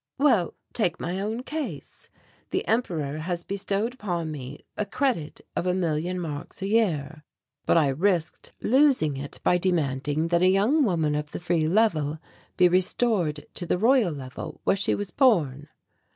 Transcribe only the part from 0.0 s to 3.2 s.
"Well, take my own case. The Emperor